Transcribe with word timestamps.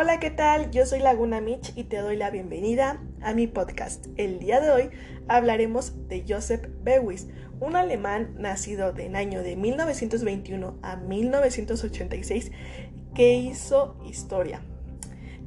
Hola, 0.00 0.20
¿qué 0.20 0.30
tal? 0.30 0.70
Yo 0.70 0.86
soy 0.86 1.00
Laguna 1.00 1.40
Mitch 1.40 1.72
y 1.74 1.82
te 1.82 1.96
doy 1.96 2.14
la 2.14 2.30
bienvenida 2.30 3.02
a 3.20 3.34
mi 3.34 3.48
podcast. 3.48 4.06
El 4.16 4.38
día 4.38 4.60
de 4.60 4.70
hoy 4.70 4.90
hablaremos 5.26 6.06
de 6.06 6.24
Joseph 6.24 6.68
Beuys, 6.84 7.26
un 7.58 7.74
alemán 7.74 8.36
nacido 8.38 8.96
en 8.96 9.16
año 9.16 9.42
de 9.42 9.56
1921 9.56 10.78
a 10.82 10.94
1986 10.94 12.52
que 13.12 13.34
hizo 13.34 13.98
historia, 14.06 14.62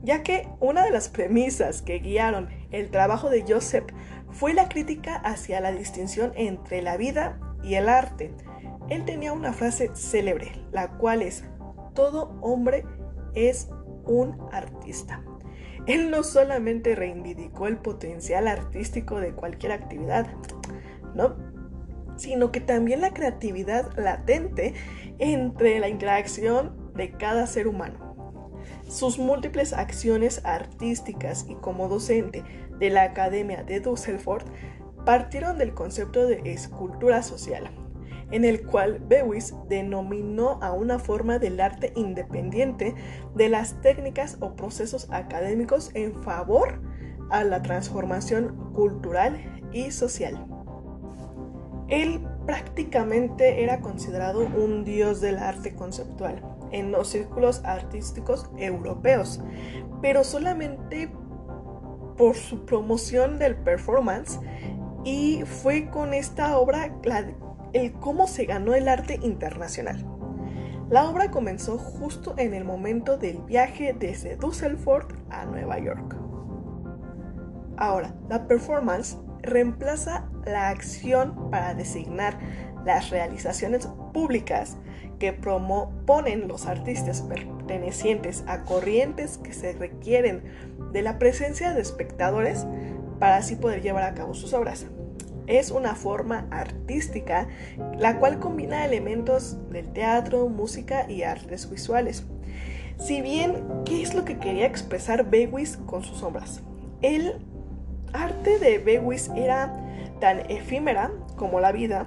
ya 0.03 0.21
que 0.21 0.49
una 0.59 0.83
de 0.83 0.91
las 0.91 1.07
premisas 1.07 1.81
que 1.81 1.99
guiaron 1.99 2.49
el 2.71 2.91
trabajo 2.91 3.29
de 3.29 3.45
Joseph 3.47 3.85
fue 4.31 4.53
la 4.53 4.67
crítica 4.67 5.15
hacia 5.15 5.61
la 5.61 5.71
distinción 5.71 6.33
entre 6.35 6.81
la 6.81 6.97
vida 6.97 7.39
y 7.63 7.75
el 7.75 7.87
arte. 7.87 8.33
Él 8.89 9.05
tenía 9.05 9.31
una 9.31 9.53
frase 9.53 9.91
célebre, 9.95 10.51
la 10.73 10.97
cual 10.97 11.21
es, 11.21 11.45
todo 11.93 12.37
hombre 12.41 12.83
es 13.33 13.69
un 14.05 14.37
artista. 14.51 15.23
Él 15.87 16.11
no 16.11 16.23
solamente 16.23 16.95
reivindicó 16.95 17.67
el 17.67 17.77
potencial 17.77 18.47
artístico 18.47 19.19
de 19.19 19.33
cualquier 19.33 19.71
actividad, 19.71 20.27
¿no? 21.15 21.35
sino 22.17 22.51
que 22.51 22.61
también 22.61 23.01
la 23.01 23.13
creatividad 23.13 23.97
latente 23.97 24.75
entre 25.17 25.79
la 25.79 25.89
interacción 25.89 26.93
de 26.93 27.11
cada 27.11 27.47
ser 27.47 27.67
humano. 27.67 28.11
Sus 28.87 29.17
múltiples 29.17 29.73
acciones 29.73 30.41
artísticas 30.45 31.47
y 31.49 31.55
como 31.55 31.87
docente 31.87 32.43
de 32.77 32.89
la 32.91 33.03
Academia 33.03 33.63
de 33.63 33.79
Düsseldorf 33.79 34.45
partieron 35.03 35.57
del 35.57 35.73
concepto 35.73 36.27
de 36.27 36.41
escultura 36.45 37.23
social, 37.23 37.71
en 38.31 38.45
el 38.45 38.65
cual 38.65 38.99
Beuys 39.07 39.53
denominó 39.67 40.59
a 40.61 40.71
una 40.73 40.99
forma 40.99 41.39
del 41.39 41.59
arte 41.59 41.93
independiente 41.95 42.95
de 43.35 43.49
las 43.49 43.81
técnicas 43.81 44.37
o 44.39 44.55
procesos 44.55 45.07
académicos 45.11 45.91
en 45.93 46.21
favor 46.23 46.81
a 47.29 47.43
la 47.43 47.61
transformación 47.61 48.71
cultural 48.73 49.39
y 49.71 49.91
social. 49.91 50.45
Él 51.87 52.25
prácticamente 52.45 53.63
era 53.63 53.81
considerado 53.81 54.41
un 54.41 54.83
dios 54.83 55.21
del 55.21 55.37
arte 55.37 55.75
conceptual 55.75 56.41
en 56.71 56.91
los 56.91 57.09
círculos 57.09 57.61
artísticos 57.65 58.49
europeos, 58.57 59.41
pero 60.01 60.23
solamente 60.23 61.11
por 62.17 62.35
su 62.35 62.65
promoción 62.65 63.39
del 63.39 63.55
performance 63.55 64.39
y 65.03 65.43
fue 65.45 65.89
con 65.89 66.13
esta 66.13 66.57
obra 66.57 67.01
el 67.73 67.93
cómo 67.93 68.27
se 68.27 68.45
ganó 68.45 68.73
el 68.73 68.87
arte 68.87 69.19
internacional. 69.21 70.05
La 70.89 71.09
obra 71.09 71.31
comenzó 71.31 71.77
justo 71.77 72.35
en 72.37 72.53
el 72.53 72.65
momento 72.65 73.17
del 73.17 73.37
viaje 73.37 73.95
desde 73.97 74.35
Düsseldorf 74.35 75.07
a 75.29 75.45
Nueva 75.45 75.79
York. 75.79 76.17
Ahora, 77.77 78.13
la 78.29 78.45
performance 78.47 79.17
reemplaza 79.41 80.29
la 80.45 80.69
acción 80.69 81.49
para 81.49 81.73
designar 81.73 82.37
las 82.85 83.09
realizaciones 83.09 83.87
públicas 84.13 84.77
que 85.17 85.33
proponen 85.33 86.47
los 86.47 86.65
artistas 86.65 87.21
pertenecientes 87.21 88.43
a 88.47 88.65
corrientes 88.65 89.37
que 89.37 89.53
se 89.53 89.73
requieren 89.73 90.43
de 90.91 91.01
la 91.03 91.19
presencia 91.19 91.73
de 91.73 91.81
espectadores 91.81 92.67
para 93.19 93.37
así 93.37 93.55
poder 93.55 93.81
llevar 93.81 94.03
a 94.03 94.13
cabo 94.13 94.33
sus 94.33 94.53
obras 94.53 94.87
es 95.47 95.71
una 95.71 95.95
forma 95.95 96.47
artística 96.51 97.47
la 97.97 98.17
cual 98.19 98.39
combina 98.39 98.85
elementos 98.85 99.57
del 99.69 99.91
teatro, 99.91 100.47
música 100.49 101.09
y 101.09 101.23
artes 101.23 101.69
visuales. 101.69 102.25
Si 102.97 103.21
bien, 103.21 103.63
¿qué 103.85 104.01
es 104.01 104.13
lo 104.13 104.25
que 104.25 104.37
quería 104.37 104.67
expresar 104.67 105.29
Bewis 105.29 105.77
con 105.77 106.03
sus 106.03 106.21
obras? 106.23 106.61
El 107.01 107.33
arte 108.13 108.59
de 108.59 108.77
Bewis 108.77 109.31
era 109.35 109.75
tan 110.19 110.51
efímera 110.51 111.11
como 111.35 111.59
la 111.59 111.71
vida 111.71 112.05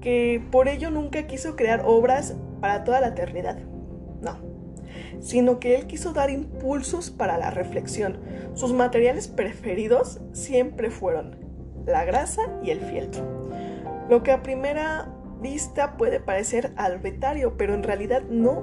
que 0.00 0.42
por 0.50 0.68
ello 0.68 0.90
nunca 0.90 1.26
quiso 1.26 1.56
crear 1.56 1.82
obras 1.84 2.36
para 2.60 2.84
toda 2.84 3.00
la 3.00 3.08
eternidad. 3.08 3.58
No, 4.20 4.38
sino 5.20 5.58
que 5.58 5.74
él 5.74 5.86
quiso 5.86 6.12
dar 6.12 6.30
impulsos 6.30 7.10
para 7.10 7.38
la 7.38 7.50
reflexión. 7.50 8.18
Sus 8.54 8.72
materiales 8.72 9.28
preferidos 9.28 10.20
siempre 10.32 10.90
fueron 10.90 11.43
la 11.86 12.04
grasa 12.04 12.42
y 12.62 12.70
el 12.70 12.80
fieltro. 12.80 13.22
Lo 14.08 14.22
que 14.22 14.32
a 14.32 14.42
primera 14.42 15.08
vista 15.40 15.96
puede 15.96 16.20
parecer 16.20 16.72
arbitrario, 16.76 17.56
pero 17.56 17.74
en 17.74 17.82
realidad 17.82 18.22
no. 18.28 18.62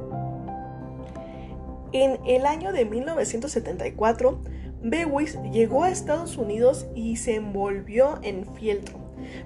En 1.91 2.19
el 2.25 2.45
año 2.45 2.71
de 2.71 2.85
1974, 2.85 4.39
Bewis 4.81 5.37
llegó 5.51 5.83
a 5.83 5.91
Estados 5.91 6.37
Unidos 6.37 6.87
y 6.95 7.17
se 7.17 7.35
envolvió 7.35 8.19
en 8.23 8.45
fieltro, 8.55 8.97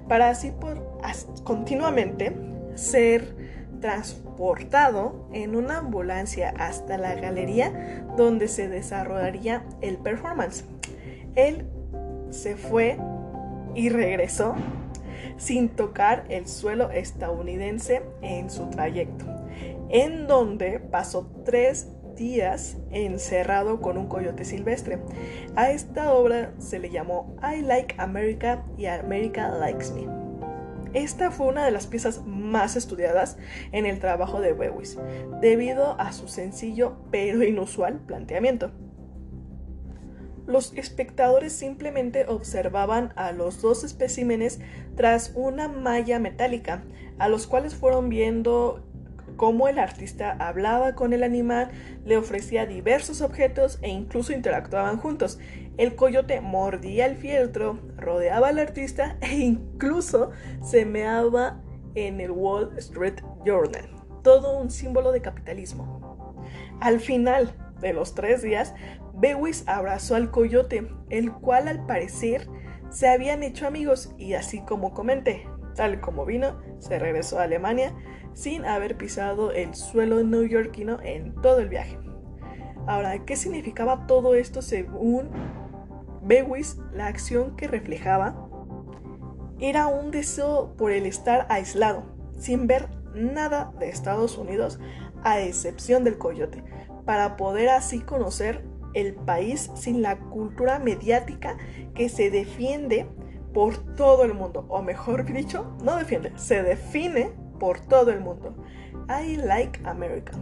para 0.08 0.30
así 0.30 0.52
por, 0.52 0.82
continuamente 1.44 2.36
ser 2.76 3.36
transportado 3.82 5.28
en 5.34 5.56
una 5.56 5.80
ambulancia 5.80 6.54
hasta 6.58 6.98
la 6.98 7.16
galería 7.16 8.06
donde 8.16 8.48
se 8.48 8.70
desarrollaría 8.70 9.64
el 9.82 9.98
performance. 9.98 10.64
Él 11.36 11.68
se 12.30 12.56
fue 12.56 12.98
y 13.76 13.90
regresó 13.90 14.56
sin 15.38 15.70
tocar 15.70 16.26
el 16.30 16.48
suelo 16.48 16.92
estadounidense 16.92 18.02
en 18.22 18.50
su 18.50 18.70
trayecto, 18.70 19.26
en 19.90 20.28
donde 20.28 20.80
pasó 20.80 21.30
tres 21.44 21.90
días 22.16 22.78
encerrado 22.92 23.82
con 23.82 23.98
un 23.98 24.08
coyote 24.08 24.46
silvestre. 24.46 25.00
A 25.56 25.72
esta 25.72 26.14
obra 26.14 26.54
se 26.60 26.80
le 26.80 26.90
llamó 26.90 27.36
I 27.44 27.62
Like 27.62 27.96
America 27.98 28.64
y 28.78 28.86
America 28.86 29.50
Likes 29.50 29.92
Me. 29.94 30.08
Esta 30.94 31.30
fue 31.30 31.48
una 31.48 31.66
de 31.66 31.72
las 31.72 31.88
piezas 31.88 32.24
más 32.26 32.78
estudiadas 32.78 33.38
en 33.74 33.86
el 33.86 34.00
trabajo 34.00 34.40
de 34.40 34.56
Lewis, 34.56 34.98
debido 35.42 36.00
a 36.00 36.14
su 36.14 36.30
sencillo 36.30 36.96
pero 37.12 37.44
inusual 37.44 38.00
planteamiento. 38.00 38.72
Los 40.48 40.74
espectadores 40.76 41.54
simplemente 41.54 42.26
observaban 42.28 43.14
a 43.16 43.32
los 43.32 43.62
dos 43.62 43.84
especímenes 43.84 44.60
tras 44.96 45.32
una 45.36 45.68
malla 45.68 46.20
metálica, 46.20 46.84
a 47.18 47.30
los 47.30 47.48
cuales 47.48 47.74
fueron 47.76 48.10
viendo 48.10 48.84
cómo 49.38 49.68
el 49.68 49.80
artista 49.80 50.32
hablaba 50.32 50.96
con 50.96 51.14
el 51.14 51.24
animal, 51.24 51.70
le 52.06 52.18
ofrecía 52.18 52.66
diversos 52.66 53.22
objetos 53.22 53.80
e 53.82 53.90
incluso 53.90 54.34
interactuaban 54.34 54.98
juntos. 54.98 55.40
El 55.78 55.96
coyote 55.96 56.42
mordía 56.42 57.06
el 57.06 57.18
fieltro, 57.18 57.80
rodeaba 57.98 58.50
al 58.50 58.60
artista 58.60 59.18
e 59.22 59.36
incluso 59.36 60.32
se 60.64 60.86
meaba 60.86 61.62
en 61.96 62.22
el 62.22 62.32
Wall 62.32 62.78
Street 62.78 63.22
Journal. 63.46 63.90
Todo 64.22 64.58
un 64.58 64.70
símbolo 64.70 65.12
de 65.12 65.22
capitalismo. 65.22 66.36
Al 66.80 67.00
final 67.00 67.54
de 67.86 67.94
los 67.94 68.16
tres 68.16 68.42
días, 68.42 68.74
Bewis 69.14 69.64
abrazó 69.68 70.16
al 70.16 70.32
coyote, 70.32 70.88
el 71.10 71.32
cual 71.32 71.68
al 71.68 71.86
parecer 71.86 72.48
se 72.90 73.08
habían 73.08 73.44
hecho 73.44 73.68
amigos 73.68 74.14
y 74.18 74.34
así 74.34 74.62
como 74.62 74.94
comenté, 74.94 75.48
tal 75.76 76.02
como 76.02 76.26
vino, 76.26 76.60
se 76.80 76.98
regresó 76.98 77.40
a 77.40 77.44
Alemania 77.44 77.96
sin 78.34 78.66
haber 78.66 78.98
pisado 78.98 79.52
el 79.52 79.76
suelo 79.76 80.24
neoyorquino 80.24 81.00
en 81.02 81.36
todo 81.42 81.60
el 81.60 81.70
viaje. 81.70 82.00
Ahora, 82.88 83.24
¿qué 83.24 83.36
significaba 83.36 84.08
todo 84.08 84.34
esto 84.34 84.62
según 84.62 85.30
Bewis? 86.24 86.78
La 86.92 87.06
acción 87.06 87.56
que 87.56 87.68
reflejaba 87.68 88.50
era 89.60 89.88
un 89.88 90.10
deseo 90.10 90.76
por 90.76 90.92
el 90.92 91.06
estar 91.06 91.46
aislado, 91.50 92.04
sin 92.38 92.68
ver 92.68 92.90
nada 93.14 93.74
de 93.80 93.90
Estados 93.90 94.38
Unidos, 94.38 94.80
a 95.24 95.40
excepción 95.40 96.04
del 96.04 96.18
coyote, 96.18 96.64
para 97.06 97.38
poder 97.38 97.70
así 97.70 98.02
conocer 98.02 98.64
el 98.94 99.14
país 99.14 99.72
sin 99.76 100.02
la 100.02 100.18
cultura 100.18 100.80
mediática 100.80 101.58
que 101.94 102.10
se 102.10 102.32
defiende 102.32 103.08
por 103.54 103.78
todo 103.96 104.24
el 104.24 104.34
mundo, 104.34 104.66
o 104.68 104.82
mejor 104.82 105.26
dicho, 105.26 105.78
no 105.84 105.96
defiende, 105.96 106.34
se 106.36 106.62
define 106.64 107.32
por 107.60 107.80
todo 107.80 108.12
el 108.12 108.20
mundo. 108.20 108.54
I 109.10 109.38
like 109.38 109.80
America. 109.86 110.34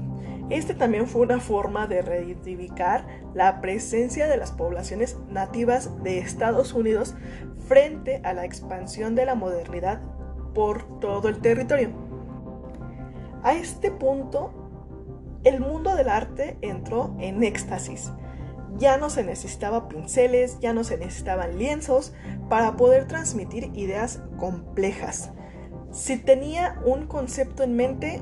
Este 0.49 0.73
también 0.73 1.07
fue 1.07 1.21
una 1.21 1.39
forma 1.39 1.87
de 1.87 2.01
reivindicar 2.01 3.05
la 3.33 3.61
presencia 3.61 4.27
de 4.27 4.37
las 4.37 4.51
poblaciones 4.51 5.17
nativas 5.29 6.03
de 6.03 6.19
Estados 6.19 6.73
Unidos 6.73 7.15
frente 7.67 8.21
a 8.23 8.33
la 8.33 8.45
expansión 8.45 9.15
de 9.15 9.25
la 9.25 9.35
modernidad 9.35 10.01
por 10.53 10.99
todo 10.99 11.29
el 11.29 11.39
territorio. 11.39 11.89
A 13.43 13.53
este 13.53 13.91
punto, 13.91 14.62
el 15.43 15.59
mundo 15.59 15.95
del 15.95 16.09
arte 16.09 16.57
entró 16.61 17.15
en 17.19 17.43
éxtasis 17.43 18.11
ya 18.77 18.97
no 18.97 19.09
se 19.09 19.23
necesitaba 19.23 19.87
pinceles, 19.87 20.59
ya 20.59 20.73
no 20.73 20.83
se 20.83 20.97
necesitaban 20.97 21.57
lienzos 21.57 22.13
para 22.49 22.75
poder 22.75 23.07
transmitir 23.07 23.71
ideas 23.75 24.21
complejas. 24.37 25.31
Si 25.91 26.17
tenía 26.17 26.81
un 26.85 27.05
concepto 27.05 27.63
en 27.63 27.75
mente, 27.75 28.21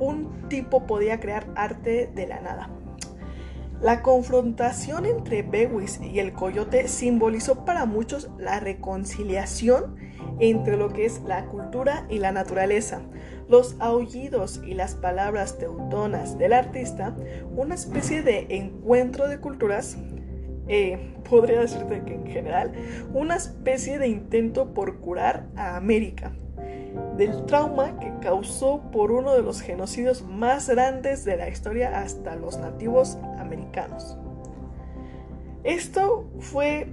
un 0.00 0.48
tipo 0.48 0.86
podía 0.86 1.20
crear 1.20 1.46
arte 1.54 2.10
de 2.12 2.26
la 2.26 2.40
nada. 2.40 2.70
La 3.80 4.02
confrontación 4.02 5.04
entre 5.04 5.42
Bewis 5.42 6.00
y 6.00 6.18
el 6.18 6.32
coyote 6.32 6.88
simbolizó 6.88 7.64
para 7.64 7.86
muchos 7.86 8.30
la 8.38 8.58
reconciliación 8.58 9.96
entre 10.40 10.76
lo 10.76 10.92
que 10.92 11.04
es 11.04 11.20
la 11.22 11.46
cultura 11.46 12.06
y 12.08 12.18
la 12.18 12.32
naturaleza, 12.32 13.02
los 13.48 13.76
aullidos 13.78 14.60
y 14.64 14.74
las 14.74 14.94
palabras 14.94 15.58
teutonas 15.58 16.38
del 16.38 16.52
artista, 16.52 17.14
una 17.56 17.74
especie 17.74 18.22
de 18.22 18.46
encuentro 18.50 19.28
de 19.28 19.38
culturas, 19.40 19.96
eh, 20.68 21.14
podría 21.28 21.60
decirte 21.60 22.02
que 22.04 22.14
en 22.14 22.26
general, 22.26 22.72
una 23.12 23.36
especie 23.36 23.98
de 23.98 24.08
intento 24.08 24.72
por 24.72 25.00
curar 25.00 25.46
a 25.56 25.76
América 25.76 26.32
del 27.16 27.44
trauma 27.46 27.98
que 27.98 28.12
causó 28.20 28.82
por 28.92 29.12
uno 29.12 29.34
de 29.34 29.42
los 29.42 29.60
genocidios 29.60 30.22
más 30.22 30.68
grandes 30.68 31.24
de 31.24 31.36
la 31.36 31.48
historia 31.48 31.98
hasta 31.98 32.36
los 32.36 32.58
nativos 32.58 33.18
americanos. 33.38 34.16
Esto 35.64 36.28
fue 36.38 36.88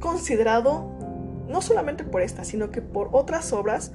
considerado 0.00 0.90
no 1.48 1.62
solamente 1.62 2.04
por 2.04 2.22
esta, 2.22 2.44
sino 2.44 2.70
que 2.70 2.80
por 2.80 3.08
otras 3.12 3.52
obras, 3.52 3.92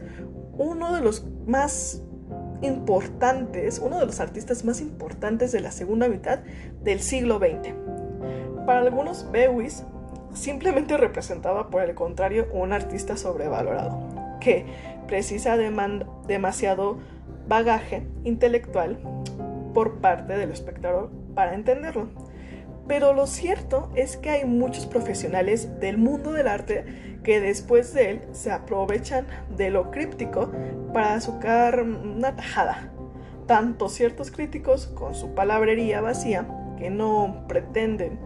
uno 0.58 0.94
de 0.94 1.02
los 1.02 1.26
más 1.46 2.02
importantes, 2.62 3.80
uno 3.80 4.00
de 4.00 4.06
los 4.06 4.20
artistas 4.20 4.66
más 4.66 4.82
importantes 4.82 5.52
de 5.52 5.60
la 5.60 5.72
segunda 5.72 6.08
mitad 6.08 6.40
del 6.84 7.00
siglo 7.00 7.40
XX. 7.40 7.74
Para 8.66 8.80
algunos, 8.80 9.30
Bewis 9.32 9.84
simplemente 10.34 10.98
representaba, 10.98 11.70
por 11.70 11.84
el 11.84 11.96
contrario, 11.96 12.48
un 12.52 12.74
artista 12.74 13.18
sobrevalorado, 13.18 14.00
que 14.40 14.66
precisa 15.08 15.58
demasiado 15.58 16.98
bagaje 17.48 18.08
intelectual 18.24 18.98
por 19.74 20.00
parte 20.00 20.38
del 20.38 20.52
espectador 20.52 21.12
para 21.36 21.54
entenderlo. 21.54 22.08
Pero 22.88 23.14
lo 23.14 23.26
cierto 23.26 23.90
es 23.96 24.16
que 24.16 24.30
hay 24.30 24.46
muchos 24.46 24.86
profesionales 24.86 25.80
del 25.80 25.98
mundo 25.98 26.32
del 26.32 26.48
arte 26.48 26.86
que 27.24 27.40
después 27.40 27.94
de 27.94 28.12
él 28.12 28.22
se 28.32 28.52
aprovechan 28.52 29.26
de 29.58 29.72
lo 29.72 29.90
críptico 29.90 30.52
para 30.94 31.20
sacar 31.20 31.82
una 31.82 32.36
tajada. 32.36 32.92
Tanto 33.48 33.90
ciertos 33.90 34.30
críticos 34.30 34.88
con 34.88 35.16
su 35.16 35.34
palabrería 35.34 36.02
vacía 36.02 36.48
que 36.78 36.92
no 36.92 37.46
pretenden 37.48 38.20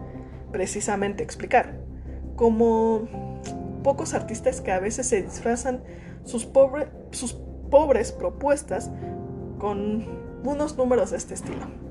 precisamente 0.52 1.22
explicar, 1.22 1.78
como 2.36 3.08
pocos 3.82 4.12
artistas 4.12 4.60
que 4.60 4.72
a 4.72 4.80
veces 4.80 5.06
se 5.06 5.22
disfrazan 5.22 5.82
sus, 6.24 6.48
sus 7.12 7.34
pobres 7.70 8.12
propuestas 8.12 8.90
con 9.58 10.06
unos 10.44 10.76
números 10.76 11.12
de 11.12 11.16
este 11.16 11.34
estilo 11.34 11.89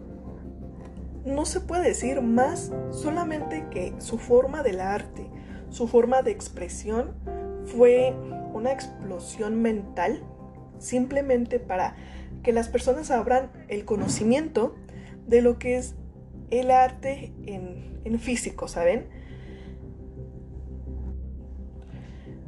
no 1.26 1.46
se 1.46 1.62
puede 1.62 1.90
decir 1.90 2.22
más 2.22 2.72
solamente 2.92 3.66
que 3.72 3.94
su 4.00 4.18
forma 4.18 4.64
del 4.64 4.80
arte, 4.80 5.30
su 5.70 5.88
forma 5.88 6.22
de 6.22 6.32
expresión 6.32 7.14
fue 7.66 8.16
una 8.54 8.72
explosión 8.72 9.62
mental 9.62 10.24
simplemente 10.80 11.60
para 11.60 11.96
que 12.44 12.54
las 12.54 12.70
personas 12.70 13.12
abran 13.12 13.52
el 13.68 13.86
conocimiento 13.86 14.76
de 15.28 15.42
lo 15.42 15.60
que 15.60 15.78
es 15.78 15.96
el 16.50 16.72
arte 16.72 17.34
en, 17.46 18.20
físico, 18.20 18.68
¿saben? 18.68 19.08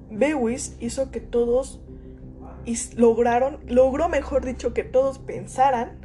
Bewis 0.09 0.75
hizo 0.79 1.12
que 1.12 1.19
todos 1.19 1.81
lograron, 2.95 3.59
logró 3.68 4.09
mejor 4.09 4.44
dicho 4.44 4.73
que 4.73 4.83
todos 4.83 5.19
pensaran 5.19 6.00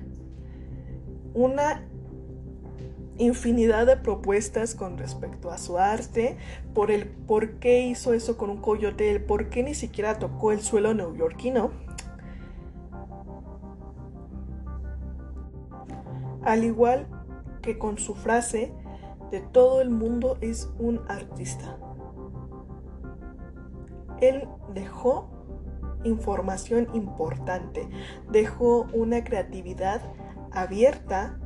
una 1.32 1.88
infinidad 3.18 3.86
de 3.86 3.96
propuestas 3.96 4.74
con 4.74 4.98
respecto 4.98 5.50
a 5.50 5.58
su 5.58 5.78
arte, 5.78 6.36
por 6.74 6.90
el 6.90 7.06
por 7.06 7.58
qué 7.58 7.86
hizo 7.86 8.12
eso 8.12 8.36
con 8.36 8.50
un 8.50 8.58
coyote, 8.58 9.10
el 9.10 9.22
por 9.22 9.48
qué 9.48 9.62
ni 9.62 9.74
siquiera 9.74 10.18
tocó 10.18 10.52
el 10.52 10.60
suelo 10.60 10.94
neoyorquino. 10.94 11.70
Al 16.42 16.64
igual 16.64 17.08
que 17.62 17.78
con 17.78 17.98
su 17.98 18.14
frase 18.14 18.72
de 19.30 19.40
todo 19.40 19.80
el 19.80 19.90
mundo 19.90 20.38
es 20.40 20.70
un 20.78 21.00
artista. 21.08 21.78
Él 24.20 24.48
dejó 24.72 25.28
información 26.04 26.88
importante, 26.94 27.88
dejó 28.30 28.86
una 28.92 29.24
creatividad 29.24 30.00
abierta 30.52 31.38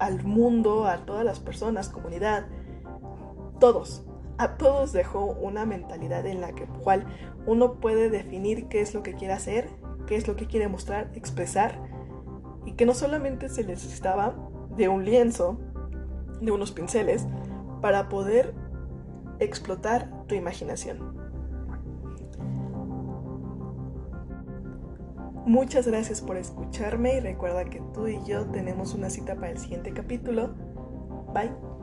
al 0.00 0.24
mundo, 0.24 0.86
a 0.86 0.98
todas 1.04 1.24
las 1.24 1.40
personas, 1.40 1.88
comunidad, 1.88 2.46
todos. 3.60 4.04
A 4.38 4.56
todos 4.56 4.92
dejó 4.92 5.24
una 5.24 5.64
mentalidad 5.64 6.26
en 6.26 6.40
la 6.40 6.52
que 6.52 6.66
cual 6.66 7.06
uno 7.46 7.74
puede 7.74 8.10
definir 8.10 8.68
qué 8.68 8.80
es 8.80 8.94
lo 8.94 9.02
que 9.02 9.14
quiere 9.14 9.32
hacer, 9.32 9.70
qué 10.06 10.16
es 10.16 10.28
lo 10.28 10.36
que 10.36 10.46
quiere 10.46 10.68
mostrar, 10.68 11.10
expresar, 11.14 11.80
y 12.66 12.72
que 12.72 12.84
no 12.84 12.94
solamente 12.94 13.48
se 13.48 13.64
necesitaba 13.64 14.34
de 14.76 14.88
un 14.88 15.04
lienzo, 15.04 15.58
de 16.40 16.50
unos 16.52 16.72
pinceles, 16.72 17.26
para 17.80 18.08
poder 18.08 18.54
explotar 19.38 20.26
tu 20.26 20.34
imaginación. 20.34 21.15
Muchas 25.46 25.86
gracias 25.86 26.20
por 26.20 26.36
escucharme 26.36 27.18
y 27.18 27.20
recuerda 27.20 27.64
que 27.66 27.80
tú 27.94 28.08
y 28.08 28.18
yo 28.26 28.46
tenemos 28.46 28.94
una 28.94 29.10
cita 29.10 29.36
para 29.36 29.50
el 29.50 29.58
siguiente 29.58 29.92
capítulo. 29.92 30.56
Bye. 31.32 31.75